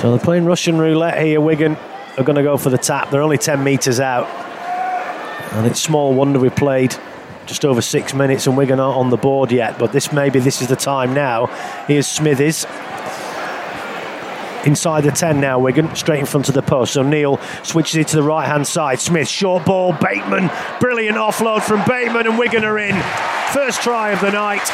So 0.00 0.08
they're 0.10 0.24
playing 0.24 0.46
Russian 0.46 0.78
roulette 0.78 1.22
here. 1.22 1.42
Wigan 1.42 1.76
are 2.16 2.24
going 2.24 2.36
to 2.36 2.42
go 2.42 2.56
for 2.56 2.70
the 2.70 2.78
tap. 2.78 3.10
They're 3.10 3.20
only 3.20 3.36
10 3.36 3.62
metres 3.62 4.00
out. 4.00 4.26
And 5.52 5.66
it's 5.66 5.78
small 5.78 6.14
wonder 6.14 6.38
we 6.38 6.48
played 6.48 6.96
just 7.44 7.66
over 7.66 7.82
six 7.82 8.14
minutes 8.14 8.46
and 8.46 8.56
Wigan 8.56 8.80
aren't 8.80 8.96
on 8.96 9.10
the 9.10 9.18
board 9.18 9.52
yet. 9.52 9.78
But 9.78 9.92
this 9.92 10.10
maybe 10.10 10.38
this 10.38 10.62
is 10.62 10.68
the 10.68 10.76
time 10.76 11.12
now. 11.12 11.48
Here's 11.86 12.06
Smithies. 12.06 12.64
Inside 14.64 15.02
the 15.02 15.10
10 15.10 15.38
now, 15.38 15.58
Wigan, 15.58 15.94
straight 15.94 16.20
in 16.20 16.26
front 16.26 16.48
of 16.48 16.54
the 16.54 16.62
post. 16.62 16.94
So 16.94 17.02
Neil 17.02 17.38
switches 17.62 17.96
it 17.96 18.08
to 18.08 18.16
the 18.16 18.22
right 18.22 18.46
hand 18.46 18.66
side. 18.66 19.00
Smith, 19.00 19.28
short 19.28 19.66
ball, 19.66 19.92
Bateman, 19.92 20.50
brilliant 20.80 21.18
offload 21.18 21.60
from 21.62 21.84
Bateman, 21.86 22.26
and 22.26 22.38
Wigan 22.38 22.64
are 22.64 22.78
in. 22.78 22.98
First 23.52 23.82
try 23.82 24.12
of 24.12 24.20
the 24.22 24.30
night. 24.30 24.64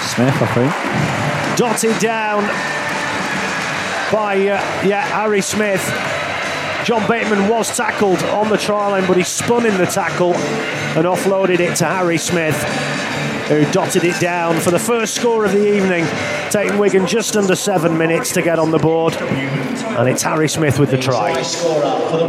Smith, 0.00 0.34
I 0.40 0.54
think. 0.54 1.58
Dotted 1.58 1.98
down 1.98 2.87
by, 4.12 4.36
uh, 4.36 4.60
yeah, 4.84 5.02
Harry 5.02 5.40
Smith. 5.40 5.82
John 6.84 7.06
Bateman 7.08 7.48
was 7.48 7.76
tackled 7.76 8.22
on 8.24 8.48
the 8.48 8.56
trial 8.56 8.92
line, 8.92 9.06
but 9.06 9.16
he 9.16 9.22
spun 9.22 9.66
in 9.66 9.76
the 9.76 9.86
tackle 9.86 10.34
and 10.34 11.06
offloaded 11.06 11.60
it 11.60 11.76
to 11.76 11.84
Harry 11.84 12.18
Smith, 12.18 12.54
who 13.48 13.64
dotted 13.72 14.04
it 14.04 14.20
down 14.20 14.60
for 14.60 14.70
the 14.70 14.78
first 14.78 15.14
score 15.14 15.44
of 15.44 15.52
the 15.52 15.76
evening, 15.76 16.06
taking 16.50 16.78
Wigan 16.78 17.06
just 17.06 17.36
under 17.36 17.54
seven 17.56 17.96
minutes 17.96 18.32
to 18.32 18.42
get 18.42 18.58
on 18.58 18.70
the 18.70 18.78
board. 18.78 19.14
And 19.16 20.08
it's 20.08 20.22
Harry 20.22 20.48
Smith 20.48 20.78
with 20.78 20.90
the 20.90 20.98
try. 20.98 21.30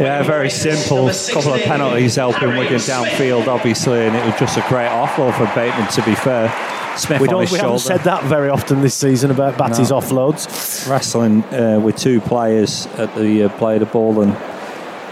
Yeah, 0.00 0.22
very 0.22 0.50
simple. 0.50 1.08
A 1.08 1.12
couple 1.32 1.54
of 1.54 1.60
penalties 1.62 2.16
helping 2.16 2.48
Wigan 2.56 2.78
downfield, 2.78 3.46
obviously, 3.46 4.00
and 4.06 4.16
it 4.16 4.24
was 4.24 4.38
just 4.40 4.56
a 4.56 4.64
great 4.68 4.88
offload 4.88 5.34
for 5.36 5.46
Bateman, 5.54 5.88
to 5.92 6.02
be 6.04 6.14
fair. 6.14 6.48
Smith 6.96 7.20
we 7.20 7.28
on 7.28 7.34
don't. 7.34 7.52
We 7.52 7.58
haven't 7.58 7.78
said 7.78 8.00
that 8.00 8.24
very 8.24 8.48
often 8.48 8.80
this 8.80 8.94
season 8.96 9.30
about 9.30 9.56
Batty's 9.56 9.90
No. 9.90 9.98
offloads. 10.00 10.88
Wrestling 10.90 11.44
uh, 11.44 11.78
with 11.80 11.96
two 11.96 12.20
players 12.20 12.86
at 12.98 13.14
the 13.14 13.44
uh, 13.44 13.48
play 13.58 13.74
of 13.74 13.80
the 13.80 13.86
ball 13.86 14.20
and 14.22 14.32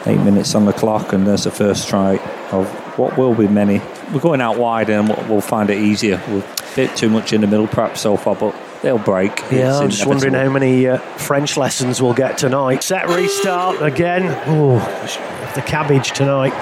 eight 0.09 0.21
minutes 0.21 0.55
on 0.55 0.65
the 0.65 0.73
clock, 0.73 1.13
and 1.13 1.27
there's 1.27 1.45
the 1.45 1.51
first 1.51 1.89
try 1.89 2.17
of 2.53 2.67
what 2.99 3.17
will 3.19 3.35
be 3.35 3.47
many. 3.49 3.81
We're 4.13 4.21
going 4.21 4.41
out 4.41 4.59
wide, 4.59 4.91
and 4.91 5.09
we'll- 5.29 5.41
find 5.41 5.71
it 5.71 5.79
easier. 5.79 6.21
We're 6.29 6.39
a 6.41 6.45
bit 6.77 6.97
too 6.97 7.09
much 7.09 7.33
in 7.33 7.41
the 7.43 7.47
middle, 7.47 7.67
perhaps 7.67 8.01
so 8.01 8.17
far, 8.17 8.35
but 8.35 8.55
they'll 8.83 8.99
break. 8.99 9.39
Yeah, 9.51 9.71
It's 9.71 9.79
I'm 9.81 9.91
just 9.91 10.07
wondering 10.07 10.35
how 10.35 10.49
many 10.51 10.87
uh, 10.89 10.99
French 10.99 11.57
lessons 11.57 12.01
we'll 12.03 12.15
get 12.15 12.39
tonight. 12.39 12.83
Set 12.83 13.09
restart 13.09 13.83
again. 13.83 14.23
Oh, 14.47 14.79
the 15.55 15.63
cabbage 15.63 16.13
tonight. 16.13 16.53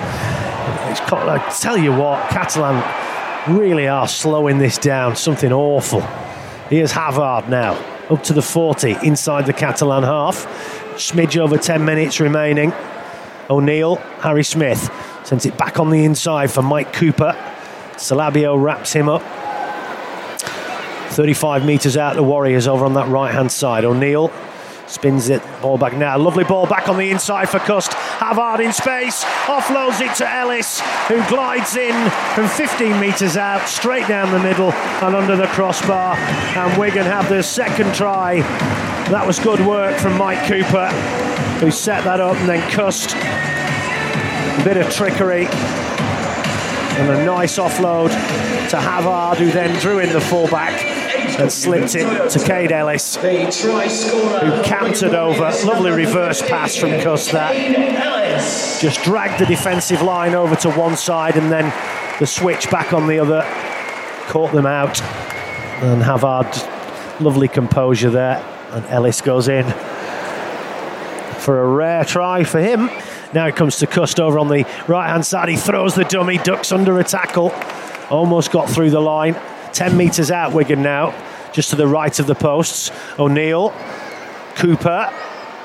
It's 0.91 1.01
I 1.01 1.39
tell 1.61 1.77
you 1.77 1.93
what, 1.93 2.29
Catalan 2.31 2.83
really 3.57 3.87
are 3.89 4.09
slowing 4.09 4.59
this 4.59 4.79
down. 4.79 5.17
Something 5.17 5.53
awful. 5.53 6.01
Here's 6.69 6.93
Havard 6.93 7.49
now, 7.49 7.75
up 8.11 8.23
to 8.25 8.33
the 8.33 8.43
40, 8.43 8.97
inside 9.05 9.47
the 9.47 9.53
Catalan 9.53 10.03
half. 10.03 10.47
Smidge 10.97 11.37
over 11.39 11.59
10 11.59 11.85
minutes 11.85 12.19
remaining. 12.21 12.73
O'Neill, 13.49 13.97
Harry 14.21 14.45
Smith 14.45 14.91
sends 15.25 15.47
it 15.47 15.57
back 15.57 15.79
on 15.79 15.91
the 15.91 16.05
inside 16.05 16.51
for 16.51 16.63
Mike 16.63 16.93
Cooper. 16.93 17.33
Salabio 17.97 18.61
wraps 18.61 18.93
him 18.93 19.09
up. 19.09 19.23
35 21.13 21.65
metres 21.65 21.97
out, 21.97 22.17
the 22.17 22.23
Warriors 22.23 22.67
over 22.67 22.85
on 22.85 22.95
that 22.95 23.09
right 23.09 23.33
hand 23.33 23.51
side. 23.51 23.85
O'Neill 23.85 24.31
spins 24.87 25.29
it, 25.29 25.43
ball 25.63 25.79
back 25.79 25.95
now. 25.95 26.19
Lovely 26.19 26.45
ball 26.45 26.67
back 26.67 26.89
on 26.89 26.97
the 26.97 27.11
inside 27.11 27.49
for 27.49 27.59
Cust. 27.59 27.93
Havard 27.95 28.61
in 28.61 28.73
space, 28.73 29.25
offloads 29.47 30.01
it 30.01 30.15
to 30.17 30.29
Ellis, 30.29 30.81
who 31.09 31.27
glides 31.29 31.77
in 31.77 32.11
from 32.35 32.49
15 32.49 33.01
metres 33.01 33.37
out, 33.37 33.67
straight 33.69 34.07
down 34.09 34.31
the 34.33 34.39
middle 34.39 34.73
and 34.73 35.17
under 35.17 35.37
the 35.37 35.47
crossbar. 35.49 36.17
And 36.17 36.79
Wigan 36.79 37.07
have 37.07 37.29
their 37.29 37.43
second 37.43 37.95
try. 37.95 38.41
That 39.11 39.27
was 39.27 39.39
good 39.39 39.61
work 39.67 39.99
from 39.99 40.17
Mike 40.19 40.47
Cooper, 40.47 40.91
who 41.61 41.71
set 41.71 42.05
that 42.05 42.21
up, 42.21 42.37
and 42.37 42.49
then 42.49 42.71
Cust. 42.71 43.15
A 43.15 44.65
bit 44.65 44.77
of 44.77 44.91
trickery 44.91 45.47
and 46.99 47.11
a 47.11 47.25
nice 47.27 47.59
offload 47.59 48.09
to 48.71 48.81
Havard, 48.81 49.39
who 49.39 49.51
then 49.51 49.79
drew 49.81 49.99
in 49.99 50.13
the 50.13 50.21
fullback 50.21 50.83
and 51.39 51.53
slipped 51.53 51.95
it 51.95 52.31
to 52.31 52.39
Kaide 52.39 52.73
Ellis, 52.73 53.17
who 53.17 54.63
cantered 54.63 55.15
over. 55.15 55.51
Lovely 55.65 55.91
reverse 55.91 56.41
pass 56.41 56.75
from 56.75 56.99
Cust 57.01 57.33
that. 57.33 57.55
Just 58.81 59.03
dragged 59.03 59.39
the 59.39 59.47
defensive 59.47 60.01
line 60.01 60.35
over 60.35 60.57
to 60.57 60.71
one 60.71 60.97
side 60.97 61.37
and 61.37 61.53
then 61.53 61.73
the 62.19 62.27
switch 62.27 62.71
back 62.71 62.95
on 62.95 63.07
the 63.07 63.19
other. 63.19 63.43
Caught 64.29 64.53
them 64.53 64.67
out. 64.67 65.01
And 65.83 66.03
Havard, 66.03 66.47
lovely 67.21 67.49
composure 67.49 68.11
there. 68.11 68.43
And 68.71 68.87
Ellis 68.87 69.21
goes 69.21 69.49
in 69.49 69.67
for 71.47 71.63
a 71.63 71.67
rare 71.69 72.05
try 72.05 72.43
for 72.43 72.59
him. 72.59 72.91
Now 73.33 73.47
it 73.47 73.55
comes 73.55 73.77
to 73.77 73.87
Cust 73.87 74.19
over 74.19 74.37
on 74.37 74.49
the 74.49 74.67
right 74.89 75.09
hand 75.09 75.25
side. 75.25 75.49
He 75.49 75.57
throws 75.57 75.95
the 75.95 76.03
dummy, 76.03 76.39
ducks 76.39 76.73
under 76.73 76.99
a 76.99 77.05
tackle. 77.05 77.53
Almost 78.11 78.51
got 78.51 78.69
through 78.69 78.91
the 78.91 79.01
line. 79.01 79.37
10 79.73 79.97
metres 79.97 80.33
out, 80.33 80.53
Wigan 80.53 80.83
now, 80.83 81.15
just 81.53 81.71
to 81.71 81.77
the 81.77 81.87
right 81.87 82.19
of 82.19 82.27
the 82.27 82.35
posts. 82.35 82.91
O'Neill, 83.17 83.73
Cooper. 84.57 85.13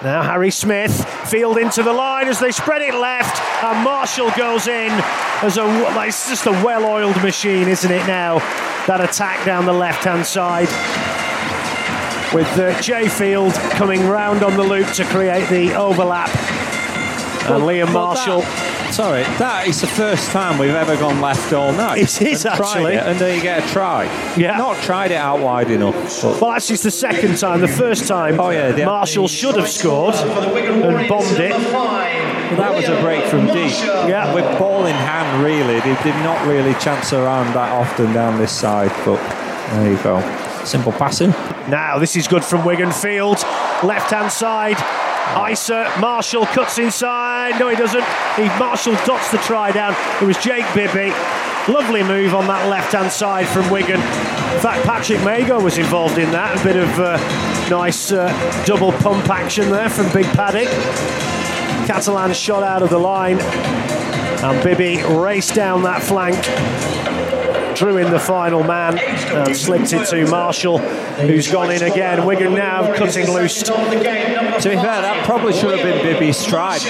Now 0.03 0.21
Harry 0.21 0.51
Smith, 0.51 1.03
field 1.27 1.57
into 1.57 1.81
the 1.81 1.93
line 1.93 2.27
as 2.27 2.39
they 2.39 2.51
spread 2.51 2.83
it 2.83 2.93
left, 2.93 3.41
and 3.63 3.83
Marshall 3.83 4.29
goes 4.37 4.67
in 4.67 4.91
as 5.41 5.57
a. 5.57 5.65
It's 6.05 6.29
just 6.29 6.45
a 6.45 6.51
well-oiled 6.51 7.21
machine, 7.23 7.67
isn't 7.67 7.91
it? 7.91 8.05
Now 8.05 8.37
that 8.85 9.01
attack 9.01 9.45
down 9.45 9.65
the 9.65 9.73
left-hand 9.73 10.25
side, 10.25 10.67
with 12.33 12.47
uh, 12.57 12.79
Jai 12.81 13.07
Field 13.07 13.53
coming 13.71 14.07
round 14.07 14.43
on 14.43 14.55
the 14.55 14.63
loop 14.63 14.87
to 14.93 15.03
create 15.05 15.47
the 15.49 15.73
overlap, 15.75 16.29
and 17.49 17.63
Liam 17.63 17.87
But 17.87 17.93
Marshall. 17.93 18.41
that- 18.41 18.93
sorry, 18.93 19.23
that 19.39 19.67
is 19.67 19.81
the 19.81 19.87
first 19.87 20.31
time 20.31 20.57
we've 20.57 20.69
ever 20.75 20.95
gone 20.97 21.19
left 21.21 21.51
all 21.53 21.71
night. 21.73 21.97
It 21.97 22.21
is 22.21 22.45
and 22.45 22.53
actually. 22.59 22.93
it, 22.95 23.03
and 23.05 23.17
then 23.19 23.35
you 23.35 23.41
get 23.41 23.63
a 23.63 23.67
try. 23.67 24.03
Yeah. 24.37 24.57
Not 24.57 24.77
tried 24.83 25.11
it 25.11 25.15
out 25.17 25.39
wide 25.39 25.71
enough. 25.71 25.95
But 26.21 26.39
Well, 26.41 26.51
actually, 26.51 26.75
it's 26.75 26.83
the 26.83 26.91
second 26.91 27.37
time. 27.37 27.61
The 27.61 27.67
first 27.67 28.07
time, 28.07 28.39
Oh, 28.39 28.49
yeah, 28.49 28.71
the- 28.71 28.85
Marshall 28.85 29.27
should 29.27 29.55
have 29.57 29.69
scored 29.69 30.15
and 30.15 31.07
bombed 31.09 31.39
it. 31.39 31.51
that 32.57 32.75
was 32.75 32.87
a 32.87 33.01
break 33.01 33.23
from 33.25 33.47
deep. 33.47 33.71
Yeah. 34.07 34.33
With 34.33 34.45
ball 34.59 34.85
in 34.85 34.95
hand, 34.95 35.43
really, 35.43 35.79
they 35.81 35.95
did 36.03 36.15
not 36.23 36.45
really 36.47 36.73
chance 36.75 37.11
around 37.13 37.53
that 37.53 37.71
often 37.71 38.13
down 38.13 38.37
this 38.37 38.51
side. 38.51 38.91
But 39.05 39.17
there 39.73 39.91
you 39.91 39.97
go. 40.03 40.40
Simple 40.65 40.91
passing. 40.91 41.31
Now, 41.69 41.97
this 41.97 42.15
is 42.15 42.27
good 42.27 42.43
from 42.43 42.65
Wigan 42.65 42.91
Field. 42.91 43.37
Left 43.83 44.11
hand 44.11 44.31
side. 44.31 44.77
Isa, 45.49 45.91
Marshall 45.99 46.45
cuts 46.45 46.77
inside. 46.77 47.59
No, 47.59 47.69
he 47.69 47.75
doesn't. 47.75 48.03
He 48.35 48.43
Marshall 48.59 48.93
dots 49.05 49.31
the 49.31 49.37
try 49.39 49.71
down. 49.71 49.95
It 50.21 50.25
was 50.25 50.37
Jake 50.37 50.65
Bibby. 50.75 51.09
Lovely 51.71 52.03
move 52.03 52.35
on 52.35 52.47
that 52.47 52.67
left 52.69 52.93
hand 52.93 53.11
side 53.11 53.47
from 53.47 53.69
Wigan. 53.69 53.99
In 53.99 54.59
fact, 54.59 54.85
Patrick 54.85 55.23
Mago 55.23 55.59
was 55.59 55.77
involved 55.77 56.17
in 56.17 56.31
that. 56.31 56.59
A 56.59 56.63
bit 56.63 56.75
of 56.75 56.89
uh, 56.99 57.17
nice 57.69 58.11
uh, 58.11 58.29
double 58.65 58.91
pump 58.91 59.29
action 59.29 59.69
there 59.69 59.89
from 59.89 60.11
Big 60.11 60.25
Paddock. 60.27 60.67
Catalan 61.87 62.33
shot 62.33 62.63
out 62.63 62.83
of 62.83 62.89
the 62.89 62.99
line. 62.99 63.39
And 63.39 64.63
Bibby 64.63 65.03
raced 65.03 65.55
down 65.55 65.83
that 65.83 66.01
flank 66.03 66.35
drew 67.75 67.97
in 67.97 68.11
the 68.11 68.19
final 68.19 68.63
man 68.63 68.97
and 68.99 69.55
slipped 69.55 69.93
it 69.93 70.07
to 70.09 70.25
Marshall, 70.29 70.77
who's 70.79 71.51
gone 71.51 71.71
in 71.71 71.83
again. 71.83 72.25
Wigan 72.25 72.53
now 72.53 72.93
cutting 72.95 73.29
loose. 73.31 73.61
To 73.63 73.71
be 73.71 74.75
fair, 74.75 75.01
that 75.01 75.23
probably 75.25 75.53
should 75.53 75.77
have 75.77 75.83
been 75.83 76.01
Bibby's 76.03 76.37
stride. 76.37 76.81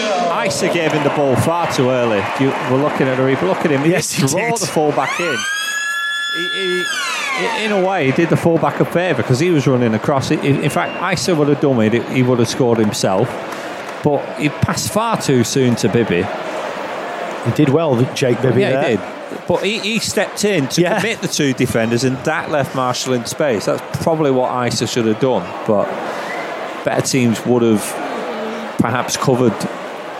Isa 0.46 0.72
gave 0.74 0.92
him 0.92 1.04
the 1.04 1.10
ball 1.12 1.36
far 1.36 1.72
too 1.72 1.90
early. 1.90 2.24
You 2.40 2.50
were 2.72 2.82
looking 2.82 3.08
at 3.08 3.18
the 3.18 3.24
replay. 3.24 3.44
Look 3.48 3.66
at 3.66 3.72
him. 3.72 3.82
He 3.84 3.92
Yes, 3.92 4.12
he 4.12 4.26
draw 4.28 4.50
did. 4.50 4.58
the 4.58 4.68
fullback 4.68 5.20
in. 5.20 5.38
He, 6.34 6.48
he, 6.48 7.66
in 7.66 7.72
a 7.72 7.86
way, 7.86 8.06
he 8.06 8.12
did 8.12 8.30
the 8.30 8.38
fullback 8.38 8.80
a 8.80 8.86
favour 8.86 9.22
because 9.22 9.40
he 9.40 9.50
was 9.50 9.68
running 9.68 9.94
across. 9.94 10.32
In 10.32 10.40
in 10.64 10.70
fact, 10.70 11.14
Isa 11.14 11.36
would 11.36 11.48
have 11.50 11.60
done 11.60 11.80
it. 11.82 11.94
He 12.10 12.24
would 12.24 12.40
have 12.40 12.48
scored 12.50 12.78
himself. 12.78 13.28
But 14.04 14.24
he 14.40 14.50
passed 14.50 14.92
far 14.92 15.22
too 15.22 15.44
soon 15.44 15.76
to 15.78 15.90
Bibby. 15.90 16.24
He 17.46 17.52
did 17.52 17.70
well, 17.70 18.02
Jake 18.14 18.42
Bibby. 18.42 18.62
Yeah, 18.62 18.72
there. 18.82 18.90
he 18.92 18.98
did. 18.98 19.21
But 19.48 19.64
he, 19.64 19.80
he 19.80 20.00
stepped 20.00 20.44
in 20.46 20.68
to 20.70 20.82
Yeah. 20.82 21.00
commit 21.00 21.22
the 21.22 21.28
two 21.28 21.54
defenders, 21.54 22.04
and 22.04 22.18
that 22.26 22.52
left 22.52 22.76
Marshall 22.76 23.14
in 23.14 23.26
space. 23.26 23.66
That's 23.66 23.82
probably 24.04 24.32
what 24.32 24.68
Isa 24.68 24.88
should 24.88 25.06
have 25.06 25.20
done. 25.20 25.44
But 25.68 25.86
better 26.86 27.02
teams 27.02 27.46
would 27.46 27.62
have 27.64 27.82
perhaps 28.80 29.18
covered 29.18 29.54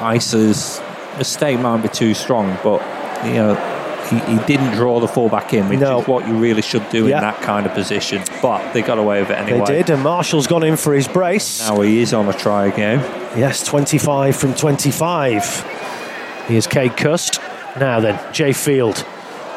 Isa's 0.02 0.82
mistake. 1.18 1.60
Might 1.60 1.82
be 1.82 1.90
too 1.90 2.14
strong, 2.14 2.58
but 2.64 2.82
you 3.26 3.34
know. 3.34 3.78
He, 4.10 4.18
he 4.20 4.38
didn't 4.46 4.72
draw 4.74 5.00
the 5.00 5.08
fullback 5.08 5.54
in, 5.54 5.70
which 5.70 5.80
No. 5.80 6.02
is 6.02 6.08
what 6.08 6.28
you 6.28 6.34
really 6.34 6.62
should 6.64 6.90
do 6.90 7.08
Yeah. 7.08 7.18
in 7.18 7.22
that 7.22 7.40
kind 7.42 7.66
of 7.66 7.74
position. 7.74 8.22
But 8.42 8.74
they 8.74 8.82
got 8.82 8.98
away 8.98 9.22
with 9.22 9.30
it 9.30 9.38
anyway. 9.38 9.64
They 9.66 9.78
did, 9.78 9.90
and 9.92 10.04
Marshall's 10.04 10.48
gone 10.48 10.64
in 10.64 10.76
for 10.76 10.94
his 10.94 11.08
brace. 11.08 11.66
Now 11.70 11.80
he 11.80 12.02
is 12.02 12.14
on 12.14 12.28
a 12.28 12.34
try 12.34 12.66
again. 12.66 13.00
Yes, 13.38 13.64
25 13.64 14.36
from 14.36 14.54
25. 14.54 16.44
Here's 16.48 16.68
Cade 16.68 16.98
Cust. 16.98 17.40
Now 17.80 18.00
then, 18.00 18.20
Jai 18.34 18.54
Field. 18.54 19.06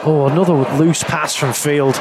Oh, 0.04 0.28
another 0.30 0.54
loose 0.76 1.02
pass 1.02 1.34
from 1.34 1.52
Field. 1.52 1.98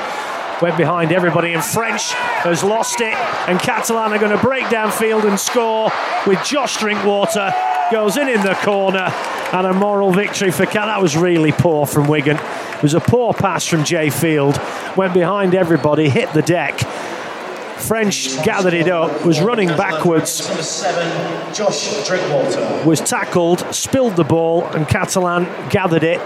went 0.61 0.77
behind 0.77 1.11
everybody, 1.11 1.53
and 1.53 1.63
French 1.63 2.11
has 2.13 2.63
lost 2.63 3.01
it. 3.01 3.13
And 3.47 3.59
Catalan 3.59 4.13
are 4.13 4.19
going 4.19 4.35
to 4.35 4.41
break 4.41 4.69
down 4.69 4.91
Field 4.91 5.25
and 5.25 5.39
score 5.39 5.91
with 6.27 6.43
Josh 6.45 6.77
Drinkwater. 6.77 7.53
Goes 7.91 8.17
in 8.17 8.29
in 8.29 8.41
the 8.41 8.55
corner, 8.55 9.11
and 9.53 9.67
a 9.67 9.73
moral 9.73 10.11
victory 10.11 10.51
for 10.51 10.65
Cat. 10.65 10.85
That 10.85 11.01
was 11.01 11.17
really 11.17 11.51
poor 11.51 11.85
from 11.85 12.07
Wigan. 12.07 12.37
It 12.37 12.81
was 12.81 12.93
a 12.93 12.99
poor 12.99 13.33
pass 13.33 13.65
from 13.65 13.83
Jai 13.83 14.09
Field. 14.09 14.59
Went 14.95 15.13
behind 15.13 15.55
everybody, 15.55 16.09
hit 16.09 16.31
the 16.33 16.41
deck. 16.41 16.79
French 17.77 18.41
gathered 18.43 18.73
it 18.73 18.87
up, 18.87 19.25
was 19.25 19.41
running 19.41 19.67
backwards. 19.69 20.47
Number 20.47 20.63
seven, 20.63 21.53
Josh 21.53 22.07
Drinkwater. 22.07 22.83
Was 22.85 23.01
tackled, 23.01 23.59
spilled 23.73 24.15
the 24.15 24.23
ball, 24.23 24.65
and 24.67 24.87
Catalan 24.87 25.45
gathered 25.69 26.03
it. 26.03 26.19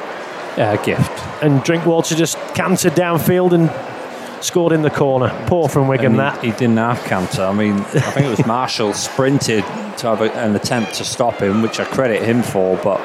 A 0.58 0.80
gift. 0.84 1.12
And 1.44 1.64
Drinkwater 1.64 2.16
just 2.16 2.38
cantered 2.56 2.94
downfield 2.94 3.54
and 3.54 4.44
scored 4.44 4.72
in 4.74 4.82
the 4.82 4.90
corner. 4.90 5.30
Poor 5.48 5.68
from 5.68 5.88
Wigan, 5.88 6.08
And 6.14 6.20
that. 6.20 6.44
he, 6.44 6.52
he 6.52 6.58
didn't 6.58 6.78
have 6.78 7.04
canter. 7.06 7.44
I 7.44 7.54
mean, 7.54 7.76
I 7.76 7.84
think 7.84 8.26
it 8.28 8.30
was 8.30 8.46
Marshall 8.46 8.94
sprinted 8.94 9.64
to 9.98 10.08
have 10.08 10.22
a, 10.22 10.32
an 10.34 10.56
attempt 10.56 10.96
to 10.96 11.06
stop 11.06 11.42
him, 11.42 11.62
which 11.62 11.80
I 11.80 11.86
credit 11.86 12.24
him 12.24 12.44
for. 12.44 12.78
But 12.78 13.00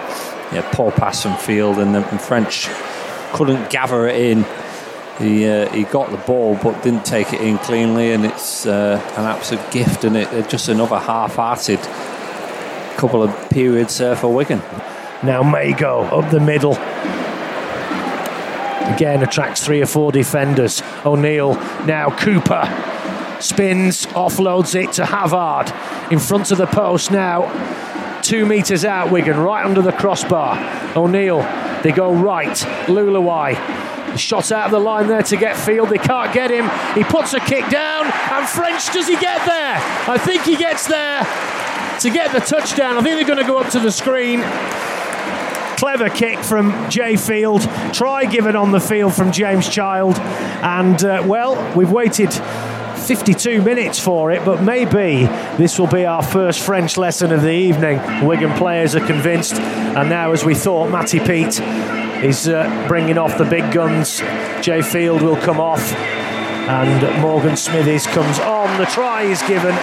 yeah, 0.53 0.69
poor 0.73 0.93
pass 0.93 1.23
from 1.23 1.37
Field, 1.38 1.79
and 1.79 1.95
the 1.95 2.06
and 2.11 2.21
French 2.21 2.69
couldn't 3.33 3.71
gather 3.71 4.06
it 4.06 4.17
in. 4.17 4.45
He 5.23 5.47
uh, 5.47 5.69
he 5.71 5.85
got 5.85 6.11
the 6.11 6.17
ball, 6.19 6.59
but 6.63 6.83
didn't 6.83 7.05
take 7.05 7.33
it 7.33 7.41
in 7.41 7.59
cleanly, 7.59 8.13
and 8.13 8.25
it's 8.25 8.67
uh, 8.67 9.01
an 9.17 9.25
absolute 9.25 9.71
gift, 9.71 10.05
and 10.05 10.17
it 10.17 10.49
just 10.49 10.69
another 10.69 10.99
half-hearted 10.99 11.79
couple 12.97 13.23
of 13.23 13.51
periods 13.51 14.01
uh, 14.01 14.15
for 14.15 14.33
Wigan. 14.33 14.61
Now 15.23 15.43
Mago 15.43 16.03
up 16.03 16.31
the 16.31 16.41
middle. 16.41 16.75
Again 18.95 19.23
attracts 19.23 19.65
three 19.65 19.81
or 19.81 19.87
four 19.87 20.13
defenders. 20.13 20.83
O'Neill 21.05 21.55
now 21.87 22.11
Cooper 22.11 22.65
spins, 23.41 24.07
offloads 24.07 24.75
it 24.75 24.93
to 24.95 25.05
Havard 25.05 25.73
in 26.13 26.19
front 26.19 26.51
of 26.51 26.59
the 26.59 26.67
post 26.67 27.11
now. 27.11 28.21
Two 28.23 28.47
metres 28.47 28.85
out, 28.85 29.11
Wigan, 29.11 29.37
right 29.37 29.65
under 29.65 29.83
the 29.83 29.93
crossbar. 29.93 30.57
O'Neill, 30.97 31.41
they 31.83 31.91
go 31.91 32.13
right. 32.15 32.57
Leuluai, 32.87 33.55
shot 34.19 34.53
out 34.53 34.67
of 34.67 34.70
the 34.70 34.81
line 34.81 35.09
there 35.09 35.23
to 35.23 35.37
get 35.37 35.56
Field. 35.56 35.88
They 35.88 35.99
can't 35.99 36.32
get 36.32 36.50
him. 36.50 36.69
He 36.94 37.05
puts 37.05 37.35
a 37.35 37.41
kick 37.41 37.69
down, 37.69 38.06
and 38.06 38.49
French, 38.49 38.93
does 38.93 39.09
he 39.09 39.17
get 39.17 39.44
there? 39.47 39.76
I 40.09 40.19
think 40.19 40.43
he 40.43 40.56
gets 40.56 40.87
there 40.87 41.23
to 42.00 42.11
get 42.11 42.32
the 42.32 42.41
touchdown. 42.41 42.97
I 42.97 43.03
think 43.03 43.17
they're 43.17 43.37
going 43.37 43.44
to 43.44 43.50
go 43.50 43.59
up 43.59 43.70
to 43.73 43.81
the 43.81 43.93
screen. 43.93 44.43
Clever 45.79 46.11
kick 46.11 46.38
from 46.38 46.91
Jai 46.91 47.17
Field. 47.17 47.62
Try 47.93 48.25
given 48.25 48.55
on 48.56 48.70
the 48.70 48.81
field 48.81 49.14
from 49.14 49.32
James 49.32 49.69
Child. 49.69 50.17
And, 50.19 51.03
uh, 51.05 51.25
well, 51.26 51.76
we've 51.76 51.91
waited 51.91 52.32
52 52.32 53.62
minutes 53.62 53.99
for 53.99 54.31
it, 54.31 54.44
but 54.44 54.62
maybe 54.62 55.26
this 55.56 55.79
will 55.79 55.88
be 55.88 56.06
our 56.06 56.23
first 56.23 56.61
French 56.61 56.97
lesson 56.97 57.32
of 57.32 57.43
the 57.43 57.53
evening. 57.53 57.99
Wigan 58.25 58.56
players 58.56 58.94
are 58.94 59.05
convinced. 59.05 59.55
And 59.55 60.09
now, 60.09 60.32
as 60.32 60.44
we 60.44 60.55
thought, 60.55 60.91
Matty 60.91 61.19
Peet 61.19 61.61
is 62.23 62.49
uh, 62.49 62.85
bringing 62.89 63.19
off 63.19 63.37
the 63.37 63.45
big 63.45 63.73
guns. 63.73 64.21
Jai 64.61 64.81
Field 64.83 65.23
will 65.23 65.37
come 65.37 65.61
off. 65.61 65.93
And 65.93 67.21
Morgan 67.21 67.57
Smithies 67.57 68.07
comes 68.07 68.39
on. 68.39 68.79
The 68.79 68.87
try 68.87 69.23
is 69.23 69.43
given. 69.43 69.75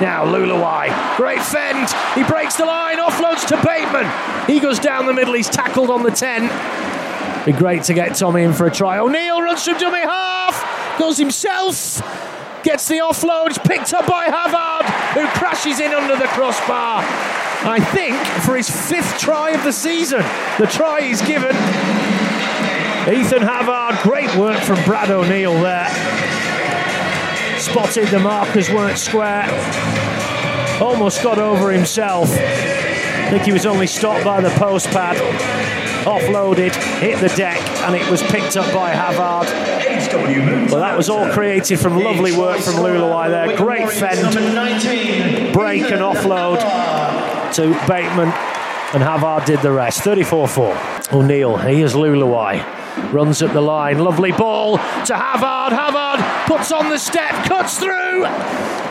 Now 0.00 0.24
Leuluai, 0.24 1.16
great 1.16 1.42
fend. 1.42 1.88
He 2.14 2.24
breaks 2.24 2.56
the 2.56 2.64
line, 2.64 2.96
offloads 2.96 3.46
to 3.48 3.56
Bateman. 3.64 4.10
He 4.46 4.58
goes 4.58 4.78
down 4.78 5.06
the 5.06 5.12
middle. 5.12 5.34
He's 5.34 5.50
tackled 5.50 5.90
on 5.90 6.02
the 6.02 6.10
10. 6.10 7.44
Be 7.44 7.52
great 7.52 7.82
to 7.84 7.94
get 7.94 8.16
Tommy 8.16 8.42
in 8.42 8.52
for 8.52 8.66
a 8.66 8.70
try. 8.70 8.98
O'Neill 8.98 9.42
runs 9.42 9.64
from 9.64 9.78
dummy 9.78 10.00
half, 10.00 10.98
goes 10.98 11.18
himself, 11.18 12.00
gets 12.64 12.88
the 12.88 12.96
offload. 12.96 13.62
Picked 13.64 13.92
up 13.92 14.06
by 14.06 14.24
Havard, 14.24 14.86
who 15.14 15.26
crashes 15.38 15.78
in 15.78 15.92
under 15.92 16.16
the 16.16 16.28
crossbar. 16.28 17.02
I 17.64 17.80
think 17.80 18.16
for 18.44 18.56
his 18.56 18.68
fifth 18.68 19.18
try 19.18 19.50
of 19.50 19.64
the 19.64 19.72
season. 19.72 20.22
The 20.58 20.66
try 20.66 21.02
he's 21.02 21.22
given. 21.22 21.56
Ethan 23.12 23.42
Havard, 23.42 23.98
great 24.02 24.34
work 24.36 24.62
from 24.62 24.82
Brad 24.84 25.10
O'Neill 25.10 25.54
there 25.60 25.88
spotted 27.62 28.08
the 28.08 28.18
markers 28.18 28.68
weren't 28.70 28.98
square. 28.98 29.44
Almost 30.80 31.22
got 31.22 31.38
over 31.38 31.70
himself. 31.70 32.28
I 32.28 33.30
think 33.30 33.44
he 33.44 33.52
was 33.52 33.66
only 33.66 33.86
stopped 33.86 34.24
by 34.24 34.40
the 34.40 34.50
post 34.50 34.88
pad. 34.88 35.16
Offloaded, 36.04 36.74
hit 36.98 37.20
the 37.20 37.28
deck, 37.28 37.60
and 37.82 37.94
it 37.94 38.10
was 38.10 38.20
picked 38.24 38.56
up 38.56 38.72
by 38.74 38.90
Havard. 38.90 39.46
Well, 40.72 40.80
that 40.80 40.96
was 40.96 41.08
all 41.08 41.30
created 41.30 41.78
from 41.78 41.96
lovely 41.96 42.36
work 42.36 42.58
from 42.58 42.74
Leuluai 42.74 43.30
there. 43.30 43.56
Great 43.56 43.88
fend, 43.88 44.34
break 45.52 45.82
and 45.84 46.00
offload 46.00 46.58
to 47.54 47.68
Bateman, 47.86 48.28
and 48.94 49.02
Havard 49.02 49.44
did 49.44 49.60
the 49.60 49.72
rest. 49.72 50.00
34 50.00 50.48
4. 50.48 50.78
O'Neill, 51.12 51.56
He 51.58 51.76
here's 51.76 51.94
Leuluai. 51.94 53.12
Runs 53.12 53.42
up 53.42 53.52
the 53.52 53.60
line, 53.60 53.98
lovely 53.98 54.32
ball 54.32 54.76
to 54.78 55.16
Havard. 55.16 55.72
Havard 55.72 56.20
puts 56.46 56.72
on 56.72 56.88
the 56.90 56.98
step, 56.98 57.32
cuts 57.46 57.78
through. 57.78 58.24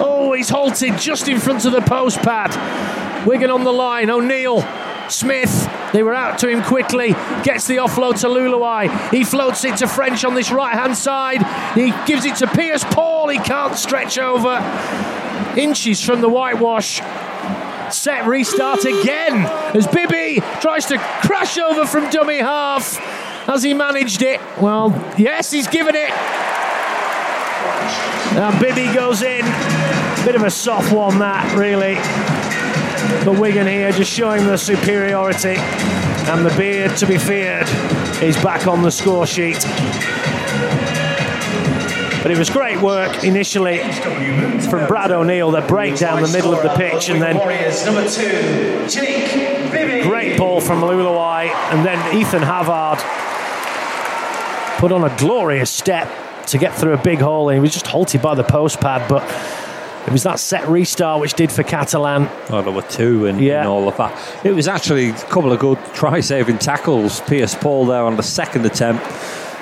Oh, 0.04 0.34
he's 0.36 0.50
halted 0.50 0.98
just 0.98 1.28
in 1.28 1.40
front 1.40 1.66
of 1.66 1.72
the 1.72 1.81
post 1.81 2.18
pad. 2.19 3.28
Wigan 3.28 3.52
on 3.52 3.63
the 3.63 3.72
line, 3.72 4.10
O'Neill, 4.10 4.62
Smith. 5.10 5.69
They 5.94 6.04
were 6.04 6.13
out 6.13 6.40
to 6.40 6.50
him 6.50 6.63
quickly. 6.63 7.10
Gets 7.44 7.68
the 7.68 7.78
offload 7.78 8.19
to 8.22 8.28
Leuluai. 8.28 9.12
He 9.12 9.24
floats 9.24 9.63
it 9.66 9.78
to 9.78 9.88
French 9.88 10.24
on 10.24 10.36
this 10.36 10.52
right 10.52 10.74
hand 10.74 10.98
side. 10.98 11.44
He 11.75 11.92
gives 12.06 12.25
it 12.25 12.38
to 12.38 12.48
Pearce-Paul. 12.48 13.30
He 13.30 13.38
can't 13.40 13.75
stretch 13.75 14.18
over. 14.18 14.58
Inches 15.58 16.04
from 16.04 16.22
the 16.22 16.30
whitewash. 16.30 17.02
Set 17.91 18.25
restart 18.25 18.85
again 18.85 19.45
as 19.75 19.85
Bibby 19.88 20.41
tries 20.61 20.85
to 20.88 20.97
crash 20.97 21.57
over 21.57 21.85
from 21.85 22.09
dummy 22.09 22.38
half. 22.38 22.97
Has 23.45 23.63
he 23.63 23.73
managed 23.73 24.21
it? 24.21 24.39
Well, 24.61 24.91
yes, 25.17 25.51
he's 25.51 25.67
given 25.67 25.95
it. 25.95 26.11
And 28.38 28.59
Bibby 28.61 28.93
goes 28.93 29.21
in. 29.21 29.43
Bit 30.23 30.35
of 30.35 30.43
a 30.43 30.51
soft 30.51 30.93
one, 30.93 31.19
that, 31.19 31.57
really. 31.57 31.95
But 33.25 33.39
Wigan 33.39 33.67
here 33.67 33.91
just 33.91 34.11
showing 34.11 34.45
the 34.45 34.57
superiority. 34.57 35.55
And 35.57 36.45
the 36.45 36.55
beard 36.55 36.95
to 36.97 37.07
be 37.07 37.17
feared 37.17 37.67
is 38.21 38.38
back 38.38 38.67
on 38.67 38.83
the 38.83 38.91
score 38.91 39.27
sheet. 39.27 39.65
But 42.21 42.29
it 42.31 42.38
was 42.38 42.50
great 42.51 42.79
work 42.81 43.23
initially 43.23 43.79
from 43.79 44.88
Brad 44.88 45.12
O'Neill 45.12 45.51
that 45.51 45.68
break 45.68 45.97
down 45.97 46.21
the 46.21 46.27
middle 46.27 46.53
of 46.53 46.62
the 46.62 46.69
pitch 46.75 47.09
and 47.09 47.21
then 47.21 47.35
Warriors 47.38 47.83
number 47.85 48.07
two, 48.07 48.88
Great 50.03 50.38
ball 50.38 50.62
from 50.62 50.81
Leuluai, 50.81 51.48
and 51.72 51.86
then 51.86 52.15
Ethan 52.15 52.41
Havard 52.43 53.00
put 54.79 54.91
on 54.91 55.03
a 55.03 55.15
glorious 55.17 55.69
step 55.72 56.10
to 56.48 56.57
get 56.57 56.75
through 56.75 56.93
a 56.93 56.98
big 57.01 57.19
hole. 57.19 57.50
And 57.50 57.55
he 57.55 57.62
was 57.62 57.72
just 57.74 57.88
halted 57.88 58.22
by 58.22 58.36
the 58.36 58.43
post 58.43 58.79
pad, 58.79 59.07
but 59.10 59.24
it 60.07 60.12
was 60.12 60.24
that 60.24 60.39
set 60.39 60.67
restart 60.67 61.22
which 61.22 61.34
did 61.36 61.51
for 61.51 61.63
Catalan. 61.63 62.27
Oh, 62.50 62.62
there 62.62 62.72
were 62.72 62.81
two 62.84 63.27
and, 63.27 63.39
Yeah. 63.39 63.60
and 63.62 63.67
all 63.69 63.88
of 63.88 63.98
that. 63.98 64.13
It 64.43 64.53
was 64.53 64.67
actually 64.67 65.10
a 65.10 65.13
couple 65.13 65.51
of 65.51 65.60
good 65.60 65.77
try-saving 65.93 66.57
tackles. 66.57 67.22
Pearce-Paul 67.22 67.86
there 67.86 68.03
on 68.03 68.15
the 68.17 68.24
second 68.24 68.65
attempt 68.65 69.05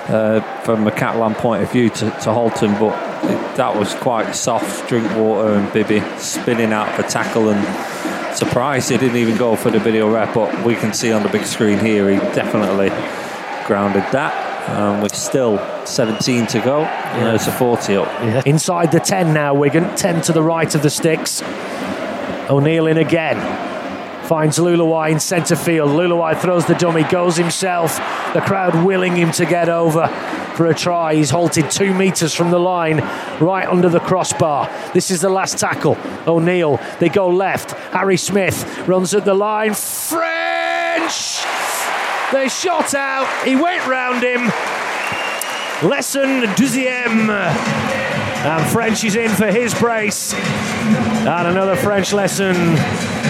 uh, 0.09 0.41
from 0.63 0.87
a 0.87 0.91
Catalan 0.91 1.35
point 1.35 1.63
of 1.63 1.71
view 1.71 1.89
to, 1.89 2.09
to 2.09 2.33
Halton, 2.33 2.71
but 2.73 2.93
it, 3.23 3.57
that 3.57 3.75
was 3.75 3.93
quite 3.95 4.33
soft. 4.33 4.89
Drinkwater 4.89 5.53
and 5.53 5.71
Bibby 5.71 6.01
spinning 6.17 6.73
out 6.73 6.93
for 6.95 7.03
tackle 7.03 7.49
and 7.49 8.35
surprised 8.35 8.89
he 8.89 8.97
didn't 8.97 9.17
even 9.17 9.37
go 9.37 9.55
for 9.55 9.69
the 9.69 9.79
video 9.79 10.11
rep, 10.11 10.33
but 10.33 10.65
we 10.65 10.75
can 10.75 10.93
see 10.93 11.11
on 11.11 11.23
the 11.23 11.29
big 11.29 11.45
screen 11.45 11.79
here 11.79 12.09
he 12.09 12.17
definitely 12.33 12.89
grounded 13.65 14.03
that. 14.11 14.47
Um, 14.69 15.01
with 15.01 15.15
still 15.15 15.57
17 15.85 16.45
to 16.47 16.59
go, 16.59 16.81
yeah. 16.81 17.33
it's 17.33 17.47
a 17.47 17.51
40 17.51 17.95
up. 17.95 18.45
Inside 18.45 18.91
the 18.91 18.99
10 18.99 19.33
now, 19.33 19.55
Wigan. 19.55 19.95
10 19.95 20.21
to 20.23 20.33
the 20.33 20.43
right 20.43 20.73
of 20.75 20.83
the 20.83 20.91
sticks. 20.91 21.41
O'Neill 22.49 22.85
in 22.85 22.97
again. 22.97 23.68
Finds 24.29 24.59
Leuluai 24.59 25.09
in 25.09 25.19
centre 25.19 25.55
field. 25.55 25.89
Leuluai 25.89 26.39
throws 26.39 26.63
the 26.67 26.75
dummy, 26.75 27.01
goes 27.01 27.35
himself. 27.35 27.97
The 28.35 28.41
crowd 28.41 28.85
willing 28.85 29.15
him 29.15 29.31
to 29.31 29.43
get 29.43 29.69
over 29.69 30.07
for 30.55 30.67
a 30.67 30.75
try. 30.75 31.15
He's 31.15 31.31
halted 31.31 31.71
two 31.71 31.95
metres 31.95 32.35
from 32.35 32.51
the 32.51 32.59
line, 32.59 32.97
right 33.39 33.67
under 33.67 33.89
the 33.89 33.99
crossbar. 33.99 34.69
This 34.93 35.09
is 35.09 35.21
the 35.21 35.29
last 35.29 35.57
tackle. 35.57 35.97
O'Neill, 36.27 36.79
they 36.99 37.09
go 37.09 37.27
left. 37.27 37.71
Harry 37.91 38.17
Smith 38.17 38.87
runs 38.87 39.15
at 39.15 39.25
the 39.25 39.33
line. 39.33 39.73
French! 39.73 41.43
They 42.31 42.49
shot 42.49 42.93
out. 42.93 43.27
He 43.47 43.55
went 43.55 43.87
round 43.87 44.21
him. 44.21 44.41
Lesson 45.89 46.43
deuxième. 46.55 47.31
And 48.45 48.71
French 48.71 49.03
is 49.03 49.15
in 49.15 49.31
for 49.31 49.51
his 49.51 49.73
brace. 49.73 50.35
And 50.35 51.47
another 51.47 51.75
French 51.75 52.13
lesson 52.13 52.53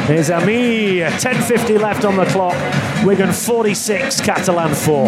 is 0.10 0.32
Ami. 0.32 1.00
10.50 1.00 1.80
left 1.80 2.06
on 2.06 2.16
the 2.18 2.26
clock. 2.26 2.56
Wigan 3.06 3.32
46, 3.32 4.22
Catalan 4.22 4.74
4. 4.74 5.06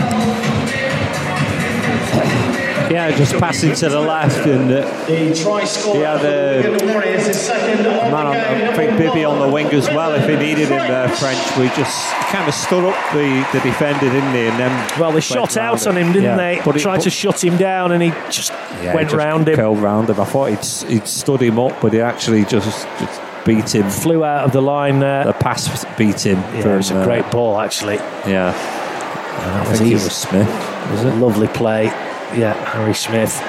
Yeah, 2.92 3.10
just 3.16 3.38
passing 3.38 3.74
to 3.74 3.88
the 3.88 4.02
left, 4.02 4.46
and 4.46 4.70
uh, 4.70 5.06
The 5.08 5.34
try 5.34 5.64
scorer 5.64 5.98
Yeah, 6.02 6.18
the- 6.18 6.62
the 6.62 6.72
Wigan 6.74 6.90
Warriors 6.90 7.26
is 7.30 7.40
second 7.40 7.88
on 7.88 8.12
man, 8.12 8.12
the 8.12 8.66
on. 8.66 8.74
I 8.74 8.76
think 8.76 8.98
Bibby 8.98 9.24
on 9.24 9.40
the 9.40 9.48
wing 9.48 9.68
as 9.68 9.88
well. 9.88 10.14
If 10.14 10.28
he 10.28 10.36
needed 10.36 10.68
him 10.68 10.78
there, 10.78 11.08
French, 11.08 11.40
we 11.58 11.68
just 11.70 12.12
kind 12.34 12.46
of 12.50 12.54
stood 12.54 12.84
up 12.84 13.14
the, 13.14 13.48
the 13.54 13.62
defender, 13.62 14.02
didn't 14.10 14.34
he? 14.34 14.42
And 14.46 14.60
then 14.60 15.00
Well, 15.00 15.14
they 15.14 15.22
shot 15.22 15.56
out 15.56 15.88
on 15.88 15.96
him, 15.96 16.08
didn't 16.08 16.24
Yeah. 16.24 16.36
they? 16.36 16.62
But 16.66 16.76
it- 16.76 16.80
Tried 16.82 16.98
but- 16.98 17.04
to 17.04 17.10
shut 17.10 17.42
him 17.42 17.56
down, 17.56 17.94
and 17.94 18.04
he 18.04 18.10
just 18.30 18.52
yeah, 18.84 18.94
went 18.94 19.08
he 19.10 19.16
just 19.16 19.16
round 19.16 19.48
him. 19.48 19.56
curled 19.56 19.80
round 19.80 20.10
him. 20.10 20.20
I 20.20 20.26
thought 20.26 20.50
he'd, 20.50 20.90
he'd 20.92 21.08
stood 21.08 21.42
him 21.42 21.60
up, 21.60 21.80
but 21.80 21.94
he 21.94 22.02
actually 22.02 22.44
just, 22.44 22.86
just 23.00 23.22
beat 23.46 23.74
him. 23.76 23.90
Flew 23.90 24.24
out 24.24 24.46
of 24.46 24.52
the 24.52 24.62
line 24.62 25.00
there. 25.00 25.26
The 25.26 25.34
pass 25.34 25.86
beat 25.98 26.26
him. 26.26 26.38
Yeah, 26.40 26.74
it 26.74 26.78
was 26.78 26.92
a 26.92 27.00
uh, 27.00 27.04
great 27.04 27.30
ball, 27.32 27.60
actually. 27.60 27.96
Yeah, 28.28 28.52
That 28.52 29.68
I 29.68 29.70
was 29.70 29.80
think 29.80 29.92
it 29.92 29.96
was 29.96 30.16
Smith. 30.16 30.48
was 30.92 31.04
a 31.04 31.16
lovely 31.16 31.48
play. 31.48 31.86
Yeah, 32.36 32.54
Harry 32.72 32.94
Smith. 32.94 33.42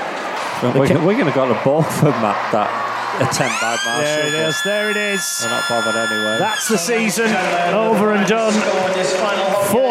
We're, 0.63 0.79
we're 1.05 1.19
going 1.19 1.27
to 1.27 1.33
got 1.33 1.49
the 1.49 1.61
ball 1.65 1.83
from 1.83 2.13
that, 2.23 2.39
that 2.53 2.71
attempt 3.19 3.61
by 3.61 3.77
Marshall. 3.85 4.03
There 4.03 4.27
it 4.27 4.33
but 4.33 4.49
is. 4.49 4.63
There 4.63 4.91
it 4.91 4.97
is. 4.97 5.41
We're 5.43 5.51
not 5.51 5.69
bothered 5.69 5.97
anyway. 5.97 6.39
That's 6.39 6.69
the 6.69 6.79
season 6.79 7.27
over 7.75 8.13
and 8.13 8.27
done. 8.27 8.55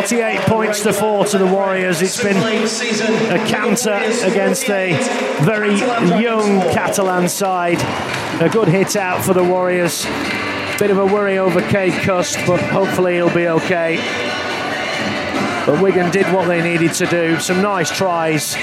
48 0.08 0.40
points 0.42 0.82
to 0.82 0.94
four 0.94 1.26
to 1.26 1.38
the 1.38 1.46
Warriors. 1.46 2.02
It's 2.02 2.22
been 2.22 2.38
a 2.38 3.46
canter 3.48 3.94
against 4.24 4.68
a 4.70 4.94
very 5.44 5.76
young 6.20 6.60
Catalan 6.72 7.30
side. 7.30 7.80
A 8.42 8.50
good 8.50 8.68
hit 8.68 8.96
out 8.96 9.24
for 9.24 9.34
the 9.34 9.44
Warriors. 9.44 10.06
Bit 10.80 10.90
of 10.90 10.98
a 10.98 11.06
worry 11.06 11.38
over 11.38 11.62
Cade 11.62 11.94
Cust, 12.02 12.38
but 12.48 12.60
hopefully 12.60 13.14
he'll 13.14 13.34
be 13.34 13.48
okay. 13.48 13.98
But 15.68 15.80
Wigan 15.84 16.10
did 16.10 16.26
what 16.34 16.48
they 16.48 16.64
needed 16.64 16.96
to 16.96 17.06
do. 17.06 17.40
Some 17.40 17.62
nice 17.62 17.96
tries 17.96 18.56